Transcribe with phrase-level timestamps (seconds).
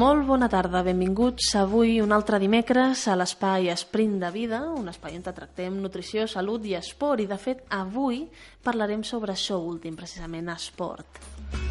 [0.00, 5.18] Molt bona tarda, benvinguts avui un altre dimecres a l'espai Sprint de Vida, un espai
[5.18, 8.22] on tractem nutrició, salut i esport i de fet avui
[8.64, 11.20] parlarem sobre això últim, precisament esport.
[11.52, 11.69] No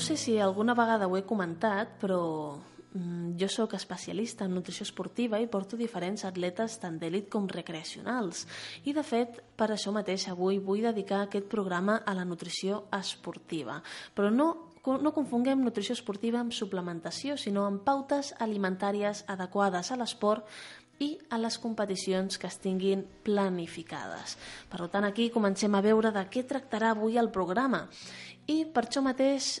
[0.00, 2.20] sé si alguna vegada ho he comentat, però
[2.94, 8.46] mm, jo sóc especialista en nutrició esportiva i porto diferents atletes tant d'elit com recreacionals.
[8.84, 13.80] I, de fet, per això mateix avui vull dedicar aquest programa a la nutrició esportiva.
[14.14, 14.50] Però no
[14.80, 20.46] no confonguem nutrició esportiva amb suplementació, sinó amb pautes alimentàries adequades a l'esport
[21.00, 24.36] i a les competicions que es tinguin planificades.
[24.68, 27.86] Per tant, aquí comencem a veure de què tractarà avui el programa.
[28.48, 29.58] I per això mateix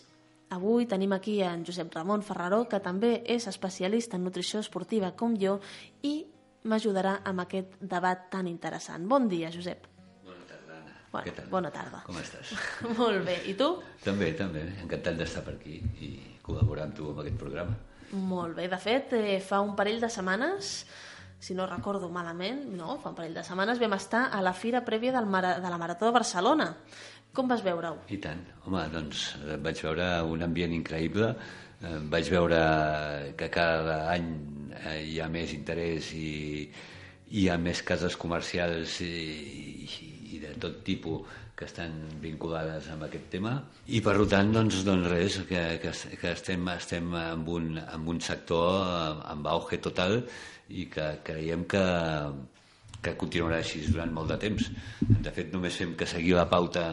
[0.50, 5.36] Avui tenim aquí en Josep Ramon Ferraró, que també és especialista en nutrició esportiva com
[5.38, 5.60] jo
[6.02, 6.24] i
[6.66, 9.06] m'ajudarà amb aquest debat tan interessant.
[9.08, 9.86] Bon dia, Josep.
[10.26, 10.96] Bona tarda, Anna.
[11.12, 11.46] Bona, Què tal?
[11.52, 12.02] bona tarda.
[12.08, 12.50] Com estàs?
[12.98, 13.38] Molt bé.
[13.46, 13.70] I tu?
[14.04, 14.64] també, també.
[14.82, 16.10] Encantat d'estar per aquí i
[16.42, 17.78] col·laborar amb tu amb aquest programa.
[18.18, 18.66] Molt bé.
[18.68, 20.74] De fet, eh, fa un parell de setmanes,
[21.40, 24.82] si no recordo malament, no, fa un parell de setmanes vam estar a la fira
[24.84, 26.72] prèvia del Mara, de la Marató de Barcelona.
[27.36, 27.96] Com vas veure-ho?
[28.10, 28.40] I tant.
[28.66, 31.32] Home, doncs eh, vaig veure un ambient increïble,
[31.80, 32.62] eh, vaig veure
[33.38, 34.32] que cada any
[34.80, 36.30] eh, hi ha més interès i
[37.30, 39.12] hi ha més cases comercials i,
[39.86, 43.52] i, de tot tipus que estan vinculades amb aquest tema
[43.86, 48.18] i per tant doncs, doncs res que, que, que estem, estem en, un, en un
[48.24, 50.24] sector amb auge total
[50.70, 51.84] i que creiem que,
[53.02, 54.68] que continuarà així durant molt de temps.
[55.00, 56.90] De fet, només fem que seguir la pauta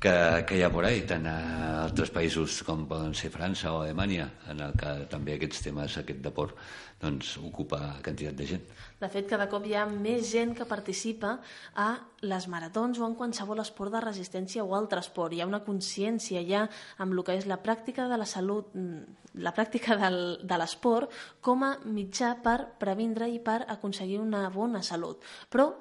[0.00, 1.36] que, que hi ha por ahí, tant a
[1.84, 6.22] altres països com poden ser França o Alemanya, en el que també aquests temes, aquest
[6.24, 6.56] deport,
[7.00, 8.64] doncs, ocupa quantitat de gent.
[9.00, 11.34] De fet, cada cop hi ha més gent que participa
[11.76, 11.90] a
[12.24, 15.36] les maratons o en qualsevol esport de resistència o altre esport.
[15.36, 16.66] Hi ha una consciència ja
[16.96, 21.12] amb el que és la pràctica de la salut, mm, la pràctica del, de l'esport
[21.44, 25.24] com a mitjà per previndre i per aconseguir una bona salut.
[25.52, 25.74] Però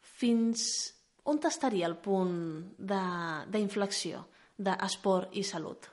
[0.00, 0.95] fins
[1.26, 2.34] on estaria el punt
[2.78, 4.24] d'inflexió
[4.56, 5.88] d'esport i salut?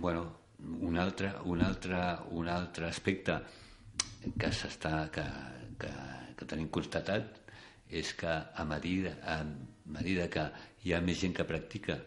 [0.00, 0.24] Bueno,
[0.80, 3.36] un altre, un altre, un altre aspecte
[4.38, 4.50] que
[5.12, 5.26] que,
[5.78, 5.92] que,
[6.36, 7.38] que tenim constatat
[7.90, 9.42] és que a medida, a
[9.84, 10.46] medida que
[10.84, 11.98] hi ha més gent que practica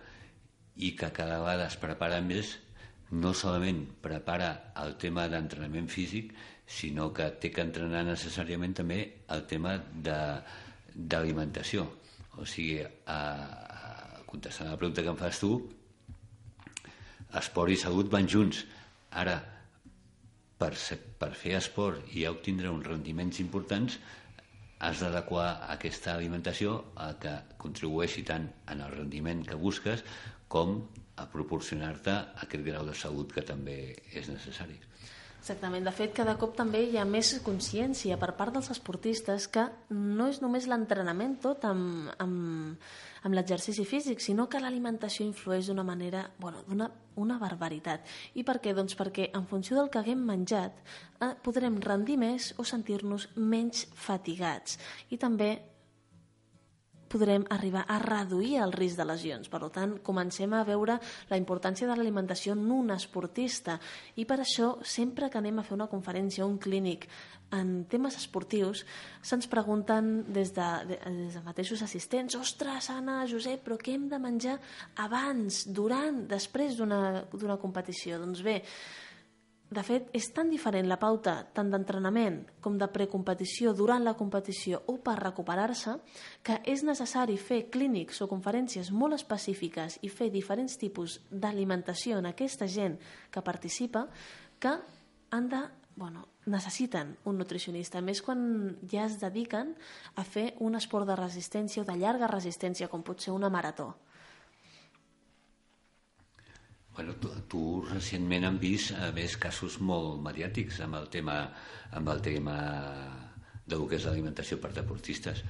[0.76, 2.58] i que cada vegada es prepara més,
[3.14, 4.50] no solament prepara
[4.82, 6.34] el tema d'entrenament físic,
[6.66, 9.00] sinó que té que entrenar necessàriament també
[9.36, 9.76] el tema
[10.06, 11.86] d'alimentació.
[12.42, 15.52] O sigui, a, a, contestant la pregunta que em fas tu,
[17.38, 18.64] esport i salut van junts.
[19.22, 19.38] Ara,
[20.58, 24.00] per, ser, per fer esport i obtindre uns rendiments importants,
[24.84, 30.04] has d'adequar aquesta alimentació a que contribueixi tant en el rendiment que busques
[30.52, 30.82] com
[31.16, 32.16] a proporcionar-te
[32.46, 33.78] aquest grau de salut que també
[34.14, 34.80] és necessari.
[35.44, 35.84] Exactament.
[35.84, 40.30] De fet, cada cop també hi ha més consciència per part dels esportistes que no
[40.32, 42.78] és només l'entrenament tot amb, amb,
[43.28, 46.88] amb l'exercici físic, sinó que l'alimentació influeix d'una manera, bueno, d'una
[47.20, 48.08] una barbaritat.
[48.40, 48.72] I per què?
[48.74, 53.86] Doncs perquè en funció del que haguem menjat eh, podrem rendir més o sentir-nos menys
[53.94, 54.80] fatigats.
[55.12, 55.52] I també
[57.14, 59.50] podrem arribar a reduir el risc de lesions.
[59.52, 60.98] Per tant, comencem a veure
[61.30, 63.78] la importància de l'alimentació en un esportista
[64.18, 67.08] i per això, sempre que anem a fer una conferència o un clínic
[67.54, 68.82] en temes esportius,
[69.22, 74.18] se'ns pregunten des de, des de mateixos assistents ostres, Anna, Josep, però què hem de
[74.22, 74.58] menjar
[75.04, 78.18] abans, durant, després d'una competició?
[78.24, 78.58] Doncs bé,
[79.74, 84.84] de fet, és tan diferent la pauta tant d'entrenament com de precompetició durant la competició
[84.92, 85.96] o per recuperar-se
[86.46, 92.30] que és necessari fer clínics o conferències molt específiques i fer diferents tipus d'alimentació en
[92.30, 93.00] aquesta gent
[93.32, 94.06] que participa
[94.60, 94.78] que
[95.34, 95.64] han de,
[95.96, 99.74] bueno, necessiten un nutricionista, més quan ja es dediquen
[100.16, 103.94] a fer un esport de resistència o de llarga resistència, com pot ser una marató.
[106.96, 111.38] Bueno, tu, tu recentment han vist a més casos molt mediàtics amb el tema
[111.98, 112.58] amb el tema
[113.66, 115.42] de lo que és l'alimentació per deportistes.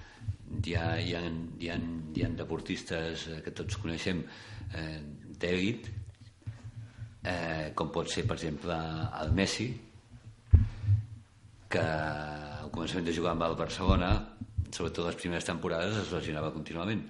[0.63, 1.21] Hi ha, hi, ha,
[1.59, 1.75] hi, ha,
[2.15, 4.21] hi ha deportistes que tots coneixem
[4.77, 4.99] eh,
[5.41, 5.89] d'èlit,
[7.25, 8.77] eh, com pot ser, per exemple,
[9.23, 9.67] el Messi,
[11.73, 14.13] que al començament de jugar amb el Barcelona,
[14.69, 17.03] sobretot les primeres temporades, es lesionava contínuament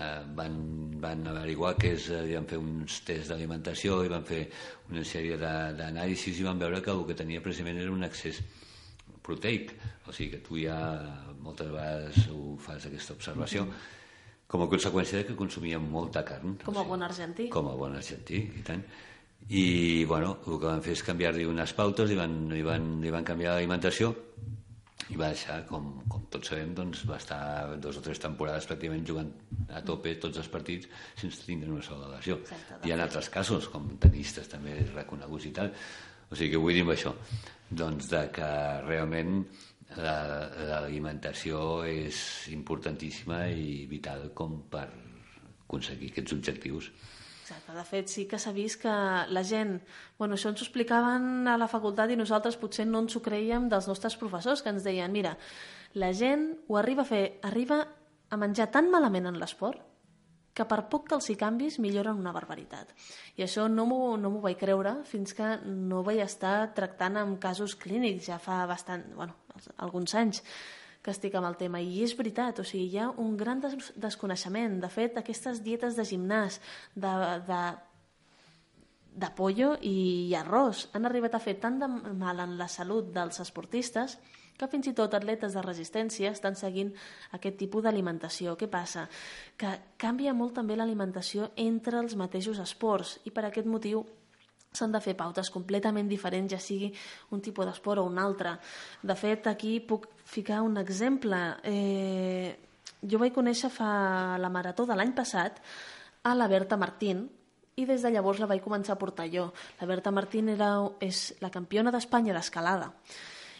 [0.00, 0.54] eh, van,
[1.00, 4.44] van averiguar que és, eh, van fer uns tests d'alimentació i van fer
[4.90, 8.40] una sèrie d'anàlisis i van veure que el que tenia precisament era un excés
[9.28, 9.74] proteic,
[10.08, 10.78] o sigui que tu ja
[11.44, 13.66] moltes vegades ho fas aquesta observació,
[14.48, 16.56] com a conseqüència de que consumíem molta carn.
[16.64, 17.50] Com a bon argentí.
[17.52, 18.84] Com a bon argentí, i tant.
[19.48, 23.12] I, bueno, el que van fer és canviar-li unes pautes i van, i van, i
[23.12, 24.14] van canviar l'alimentació
[25.08, 27.40] i va deixar, com, com tots sabem, doncs, va estar
[27.80, 29.30] dos o tres temporades pràcticament jugant
[29.72, 30.90] a tope tots els partits
[31.20, 32.36] sense tindre una sola lesió.
[32.44, 35.72] Exacte, Hi ha altres casos, com tenistes també reconeguts i tal.
[36.28, 37.14] O sigui que vull dir amb això,
[37.70, 38.48] doncs de que
[38.84, 39.40] realment
[39.96, 42.18] l'alimentació és
[42.52, 44.84] importantíssima i vital com per
[45.64, 46.90] aconseguir aquests objectius.
[47.48, 47.72] Exacte.
[47.72, 48.92] De fet, sí que s'ha vist que
[49.32, 49.78] la gent...
[50.18, 53.70] Bueno, això ens ho explicaven a la facultat i nosaltres potser no ens ho creiem
[53.72, 55.32] dels nostres professors, que ens deien, mira,
[55.96, 57.80] la gent ho arriba a fer, arriba
[58.28, 59.80] a menjar tan malament en l'esport
[60.52, 62.90] que per poc que els hi canvis milloren una barbaritat.
[63.38, 67.78] I això no m'ho no vaig creure fins que no vaig estar tractant amb casos
[67.78, 69.38] clínics ja fa bastant, bueno,
[69.86, 70.42] alguns anys
[71.02, 71.80] que estic amb el tema.
[71.80, 74.80] I és veritat, o sigui, hi ha un gran des desconeixement.
[74.82, 76.60] De fet, aquestes dietes de gimnàs,
[76.94, 77.12] de,
[77.48, 77.62] de,
[79.18, 83.40] de pollo i arròs han arribat a fer tant de mal en la salut dels
[83.42, 84.18] esportistes
[84.58, 86.90] que fins i tot atletes de resistència estan seguint
[87.36, 88.56] aquest tipus d'alimentació.
[88.58, 89.06] Què passa?
[89.56, 94.02] Que canvia molt també l'alimentació entre els mateixos esports i per aquest motiu
[94.72, 96.92] s'han de fer pautes completament diferents, ja sigui
[97.34, 98.56] un tipus d'esport o un altre.
[99.02, 101.38] De fet, aquí puc ficar un exemple.
[101.64, 102.56] Eh,
[103.02, 105.60] jo vaig conèixer fa la marató de l'any passat
[106.24, 107.28] a la Berta Martín,
[107.78, 109.52] i des de llavors la vaig començar a portar jo.
[109.80, 112.90] La Berta Martín era, és la campiona d'Espanya d'escalada.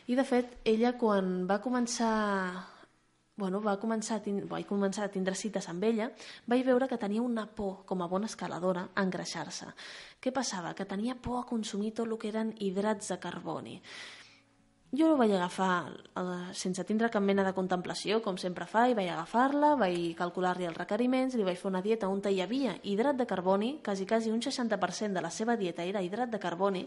[0.08, 2.10] I, de fet, ella, quan va començar
[3.38, 6.10] bueno, va començar a vaig començar a tindre cites amb ella,
[6.50, 9.70] vaig veure que tenia una por, com a bona escaladora, a engreixar-se.
[10.20, 10.74] Què passava?
[10.74, 13.76] Que tenia por a consumir tot el que eren hidrats de carboni.
[14.90, 16.22] Jo ho vaig agafar eh,
[16.56, 20.78] sense tindre cap mena de contemplació, com sempre fa, i vaig agafar-la, vaig calcular-li els
[20.80, 24.40] requeriments, li vaig fer una dieta on hi havia hidrat de carboni, quasi, quasi un
[24.40, 26.86] 60% de la seva dieta era hidrat de carboni,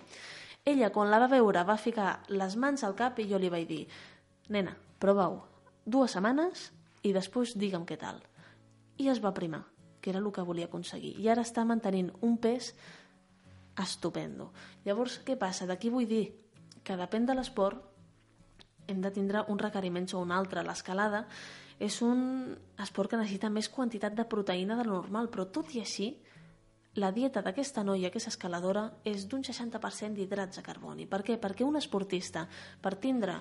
[0.65, 3.69] ella, quan la va veure, va ficar les mans al cap i jo li vaig
[3.69, 3.85] dir
[4.49, 5.50] «Nena, prova-ho,
[5.85, 6.69] dues setmanes
[7.03, 8.21] i després digue'm què tal».
[8.97, 9.63] I es va primar,
[10.01, 11.15] que era el que volia aconseguir.
[11.19, 12.73] I ara està mantenint un pes
[13.81, 14.51] estupendo.
[14.85, 15.65] Llavors, què passa?
[15.65, 16.25] D'aquí vull dir
[16.83, 17.87] que depèn de l'esport
[18.87, 20.63] hem de tindre un requeriment o un altre.
[20.65, 21.25] L'escalada
[21.79, 22.51] és un
[22.81, 26.11] esport que necessita més quantitat de proteïna de lo normal, però tot i així
[26.99, 31.07] la dieta d'aquesta noia, que és escaladora, és d'un 60% d'hidrats de carboni.
[31.07, 31.37] Per què?
[31.39, 32.47] Perquè un esportista,
[32.81, 33.37] per tindre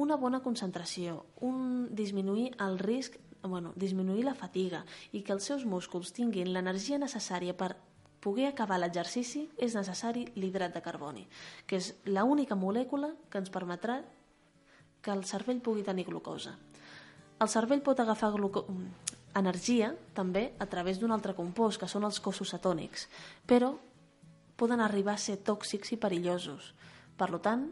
[0.00, 5.66] una bona concentració, un disminuir el risc, bueno, disminuir la fatiga i que els seus
[5.68, 7.74] músculs tinguin l'energia necessària per
[8.20, 11.26] poder acabar l'exercici és necessari l'hidrat de carboni,
[11.66, 14.00] que és l'única molècula que ens permetrà
[15.00, 16.56] que el cervell pugui tenir glucosa.
[17.40, 18.66] El cervell pot agafar gluco
[19.36, 23.06] energia també a través d'un altre compost, que són els cossos atònics,
[23.46, 23.72] però
[24.60, 26.74] poden arribar a ser tòxics i perillosos.
[27.16, 27.70] Per tant,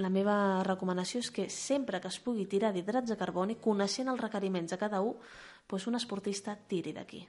[0.00, 4.20] la meva recomanació és que sempre que es pugui tirar d'hidrats de carboni, coneixent els
[4.20, 5.16] requeriments de cada un,
[5.70, 7.22] doncs un esportista tiri d'aquí.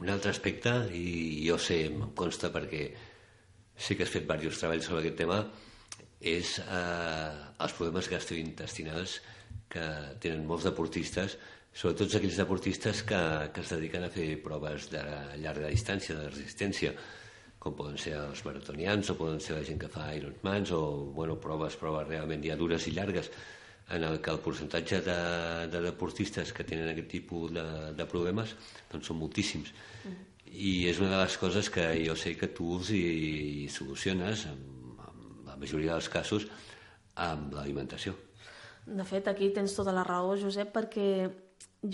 [0.00, 2.88] Un altre aspecte, i jo sé, em consta perquè
[3.76, 5.38] sí que has fet diversos treballs sobre aquest tema,
[6.18, 9.18] és eh, els problemes gastrointestinals
[9.72, 9.86] que
[10.22, 11.38] tenen molts deportistes
[11.72, 13.20] sobretot aquells deportistes que,
[13.52, 15.02] que es dediquen a fer proves de
[15.40, 16.92] llarga distància, de resistència,
[17.62, 20.82] com poden ser els maratonians o poden ser la gent que fa Ironmans o
[21.14, 23.30] bueno, proves, proves realment ja dures i llargues
[23.94, 25.16] en el que el percentatge de,
[25.70, 27.64] de deportistes que tenen aquest tipus de,
[27.94, 28.56] de problemes
[28.90, 29.70] doncs són moltíssims.
[30.02, 30.18] Mm.
[30.52, 33.02] I és una de les coses que jo sé que tu us hi,
[33.62, 34.58] hi soluciones, en,
[35.06, 36.48] en la majoria dels casos,
[37.14, 38.16] amb l'alimentació.
[38.86, 41.06] De fet, aquí tens tota la raó, Josep, perquè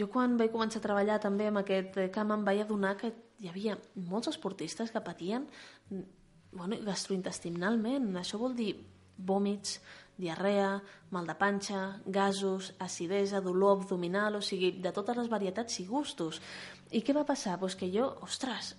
[0.00, 3.48] jo quan vaig començar a treballar també amb aquest camp em vaig adonar que hi
[3.50, 3.76] havia
[4.08, 5.46] molts esportistes que patien
[5.90, 8.10] bueno, gastrointestinalment.
[8.18, 8.72] Això vol dir
[9.18, 9.78] vòmits,
[10.18, 10.72] diarrea,
[11.14, 16.42] mal de panxa, gasos, acidesa, dolor abdominal, o sigui, de totes les varietats i gustos.
[16.90, 17.58] I què va passar?
[17.60, 18.74] Pues que jo, ostres,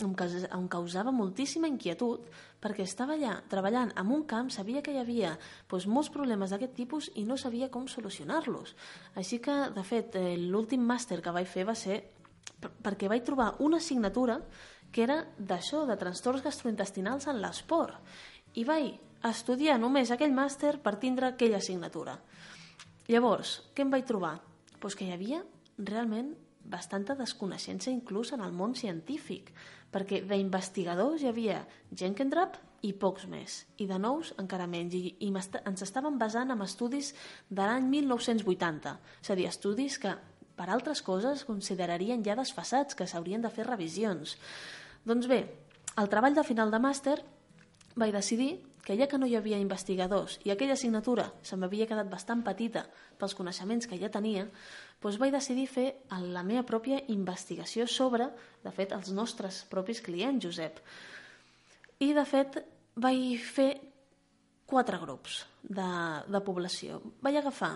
[0.00, 2.28] em causava moltíssima inquietud
[2.60, 5.34] perquè estava allà treballant en un camp, sabia que hi havia
[5.68, 8.74] doncs, molts problemes d'aquest tipus i no sabia com solucionar-los.
[9.20, 12.00] Així que, de fet, eh, l'últim màster que vaig fer va ser
[12.58, 14.40] perquè vaig trobar una assignatura
[14.90, 17.96] que era d'això, de trastorns gastrointestinals en l'esport.
[18.58, 18.94] I vaig
[19.30, 22.16] estudiar només aquell màster per tindre aquella assignatura.
[23.10, 24.38] Llavors, què em vaig trobar?
[24.80, 25.42] Pues que hi havia
[25.78, 26.34] realment
[26.70, 29.50] bastanta desconeixença inclús en el món científic,
[29.90, 35.30] perquè d'investigadors hi havia Jenkendrap i pocs més, i de nous encara menys, i, i
[35.32, 37.12] ens estaven basant en estudis
[37.50, 40.14] de l'any 1980, és a dir, estudis que
[40.56, 44.36] per altres coses considerarien ja desfassats, que s'haurien de fer revisions.
[45.04, 45.44] Doncs bé,
[45.96, 47.18] al treball de final de màster
[47.96, 52.08] vaig decidir que ja que no hi havia investigadors i aquella assignatura se m'havia quedat
[52.10, 52.86] bastant petita
[53.20, 54.46] pels coneixements que ja tenia,
[55.02, 55.86] doncs vaig decidir fer
[56.32, 58.30] la meva pròpia investigació sobre,
[58.64, 60.80] de fet, els nostres propis clients, Josep.
[62.00, 62.56] I, de fet,
[62.96, 63.70] vaig fer
[64.70, 65.90] quatre grups de,
[66.30, 67.00] de població.
[67.20, 67.74] Vaig agafar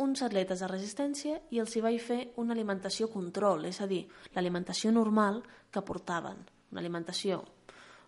[0.00, 4.06] uns atletes de resistència i els hi vaig fer una alimentació control, és a dir,
[4.34, 6.38] l'alimentació normal que portaven,
[6.72, 7.42] una alimentació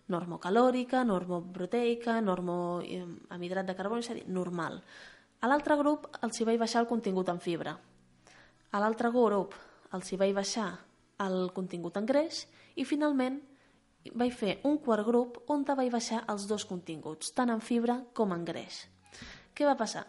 [0.07, 4.81] normocalòrica, normoproteica, normo amb hidrat de carboni, és a dir, normal.
[5.41, 7.75] A l'altre grup els hi vaig baixar el contingut en fibra.
[8.71, 9.55] A l'altre grup
[9.93, 10.69] els hi vaig baixar
[11.25, 13.39] el contingut en greix i finalment
[14.13, 18.33] vaig fer un quart grup on vaig baixar els dos continguts, tant en fibra com
[18.33, 18.85] en greix.
[19.55, 20.05] Què va passar?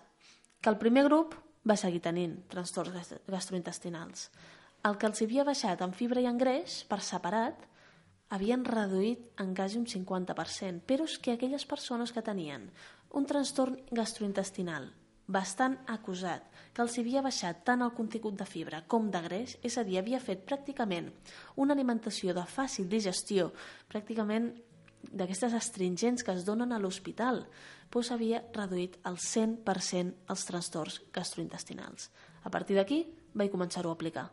[0.60, 1.36] Que el primer grup
[1.66, 4.28] va seguir tenint trastorns gastrointestinals.
[4.86, 7.64] El que els havia baixat en fibra i en greix, per separat,
[8.30, 12.70] havien reduït en quasi un 50%, però és que aquelles persones que tenien
[13.16, 14.90] un trastorn gastrointestinal
[15.26, 19.74] bastant acusat, que els havia baixat tant el contingut de fibra com de greix, és
[19.78, 21.10] a dir, havia fet pràcticament
[21.56, 23.50] una alimentació de fàcil digestió,
[23.90, 24.52] pràcticament
[25.10, 27.42] d'aquestes astringents que es donen a l'hospital,
[27.92, 32.10] doncs havia reduït el 100% els trastorns gastrointestinals.
[32.44, 34.28] A partir d'aquí vaig començar-ho a aplicar.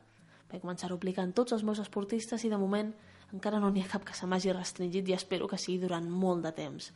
[0.52, 2.94] Vaig començar-ho a aplicar en tots els meus esportistes i de moment
[3.34, 6.46] encara no n'hi ha cap que se m'hagi restringit i espero que sigui durant molt
[6.46, 6.92] de temps.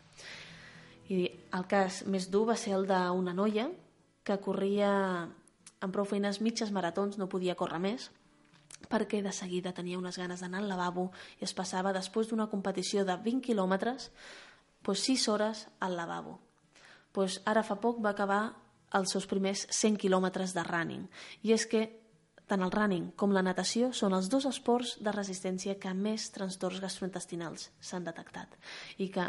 [1.09, 1.25] I
[1.57, 3.69] el cas més dur va ser el d'una noia
[4.27, 4.91] que corria
[5.79, 8.09] amb prou feines mitges maratons, no podia córrer més,
[8.91, 11.09] perquè de seguida tenia unes ganes d'anar al lavabo
[11.39, 14.11] i es passava, després d'una competició de 20 quilòmetres,
[14.83, 16.37] doncs 6 hores al lavabo.
[17.17, 18.41] Doncs ara fa poc va acabar
[18.97, 21.07] els seus primers 100 quilòmetres de running.
[21.43, 21.87] I és que
[22.47, 26.79] tant el running com la natació són els dos esports de resistència que més trastorns
[26.83, 28.55] gastrointestinals s'han detectat
[29.03, 29.27] i que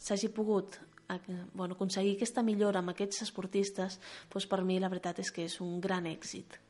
[0.00, 0.78] s'hagi pogut
[1.12, 1.18] eh,
[1.52, 3.98] bueno, aconseguir aquesta millora amb aquests esportistes,
[4.32, 6.60] doncs per mi la veritat és que és un gran èxit.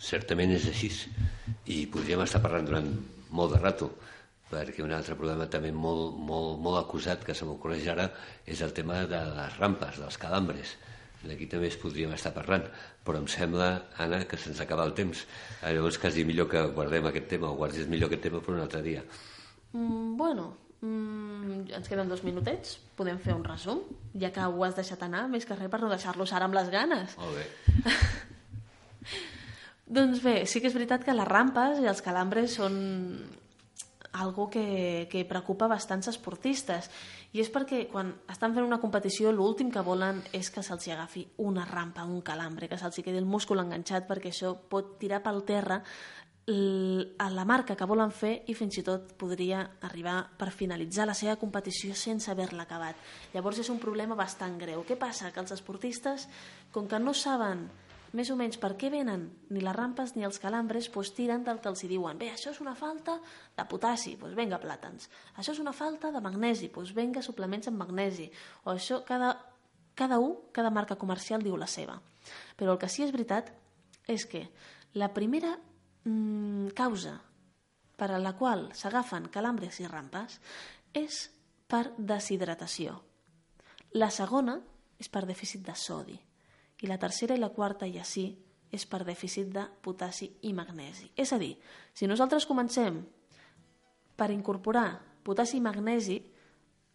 [0.00, 0.90] Certament és així
[1.70, 2.90] i podríem estar parlant durant
[3.30, 3.92] molt de rato
[4.50, 8.10] perquè un altre problema també molt, molt, molt acusat que se m'ocorreix ara
[8.46, 10.76] és el tema de les rampes, dels calambres
[11.24, 12.64] d'aquí també es podríem estar parlant,
[13.04, 15.26] però em sembla, Anna, que se'ns acaba el temps.
[15.60, 18.80] Llavors quasi millor que guardem aquest tema, o guardis millor aquest tema per un altre
[18.86, 19.02] dia.
[19.72, 20.46] Mm, bueno,
[20.80, 23.84] mm, ens queden dos minutets, podem fer un resum,
[24.16, 26.72] ja que ho has deixat anar, més que res per no deixar-los ara amb les
[26.72, 27.16] ganes.
[27.20, 27.44] Molt bé.
[30.00, 32.80] doncs bé, sí que és veritat que les rampes i els calambres són
[34.12, 36.90] algo que, que preocupa bastants esportistes
[37.32, 41.26] i és perquè quan estan fent una competició l'últim que volen és que se'ls agafi
[41.46, 45.44] una rampa, un calambre, que se'ls quedi el múscul enganxat perquè això pot tirar pel
[45.46, 45.82] terra
[47.18, 51.14] a la marca que volen fer i fins i tot podria arribar per finalitzar la
[51.14, 52.96] seva competició sense haver-la acabat.
[53.34, 54.82] Llavors és un problema bastant greu.
[54.82, 55.30] Què passa?
[55.30, 56.26] Que els esportistes,
[56.72, 57.68] com que no saben
[58.16, 61.60] més o menys per què venen ni les rampes ni els calambres pues, tiren del
[61.62, 62.18] que els hi diuen.
[62.18, 63.18] Bé, això és una falta
[63.56, 65.06] de potassi, doncs venga plàtans.
[65.38, 68.26] Això és una falta de magnesi, doncs venga suplements amb magnesi.
[68.64, 69.34] O això cada,
[69.94, 72.00] cada un, cada marca comercial diu la seva.
[72.58, 73.52] Però el que sí és veritat
[74.10, 74.48] és que
[74.98, 75.54] la primera
[76.04, 77.14] mmm, causa
[78.00, 80.40] per a la qual s'agafen calambres i rampes
[80.96, 81.28] és
[81.70, 82.96] per deshidratació.
[83.94, 84.58] La segona
[84.98, 86.18] és per dèficit de sodi
[86.80, 88.30] i la tercera i la quarta, i així,
[88.70, 91.10] és per dèficit de potassi i magnesi.
[91.16, 91.56] És a dir,
[91.92, 93.00] si nosaltres comencem
[94.16, 96.20] per incorporar potassi i magnesi,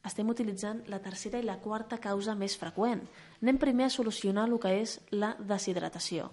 [0.05, 3.03] estem utilitzant la tercera i la quarta causa més freqüent.
[3.41, 6.29] Anem primer a solucionar el que és la deshidratació.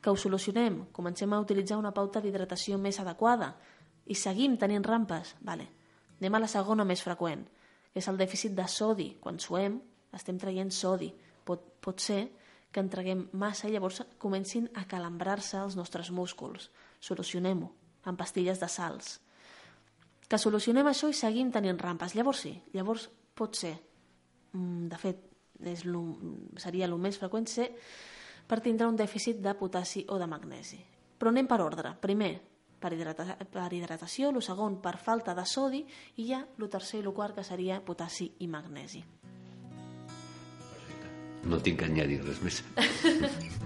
[0.00, 3.52] Que ho solucionem, comencem a utilitzar una pauta d'hidratació més adequada
[4.06, 5.68] i seguim tenint rampes, vale.
[6.20, 7.44] anem a la segona més freqüent,
[7.92, 9.16] que és el dèficit de sodi.
[9.20, 9.78] Quan suem,
[10.12, 11.12] estem traient sodi
[11.44, 12.28] pot, pot ser
[12.70, 16.70] que entreguem massa i llavors comencin a calambrar-se els nostres músculs.
[17.02, 17.70] Solucionem-ho
[18.06, 19.18] amb pastilles de salts.
[20.30, 22.14] Que solucionem això i seguim tenint rampes.
[22.14, 23.74] Llavors sí, llavors pot ser,
[24.52, 25.26] mm, de fet,
[25.66, 26.04] és lo,
[26.56, 27.70] seria el més freqüent ser
[28.46, 30.78] per tindre un dèficit de potassi o de magnesi.
[31.18, 31.94] Però anem per ordre.
[32.00, 32.40] Primer,
[32.80, 35.84] per, hidrata per hidratació, el segon per falta de sodi
[36.16, 39.04] i ja el tercer i el quart que seria potassi i magnesi.
[41.44, 42.62] No tinc que añadir res més.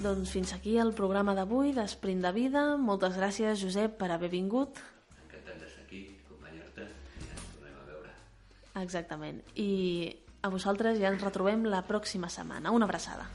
[0.00, 2.62] Doncs fins aquí el programa d'avui d'Esprint de Vida.
[2.80, 4.80] Moltes gràcies, Josep, per haver vingut.
[5.26, 8.14] Encantat d'estar aquí, acompanyar-te ens tornem a veure.
[8.80, 9.42] Exactament.
[9.60, 9.68] I
[10.40, 12.72] a vosaltres ja ens retrobem la pròxima setmana.
[12.72, 13.28] Una abraçada.